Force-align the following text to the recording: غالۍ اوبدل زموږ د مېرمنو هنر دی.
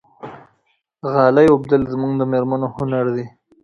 غالۍ 1.13 1.47
اوبدل 1.51 1.81
زموږ 1.93 2.11
د 2.17 2.21
مېرمنو 2.31 2.67
هنر 2.75 3.05
دی. 3.15 3.25